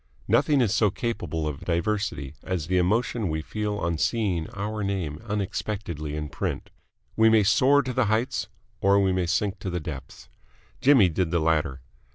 [0.27, 5.21] Nothing is so capable of diversity as the emotion we feel on seeing our name
[5.27, 6.71] unexpectedly in print.
[7.15, 8.47] We may soar to the heights
[8.79, 10.27] or we may sink to the depths.
[10.81, 11.81] Jimmy did the latter.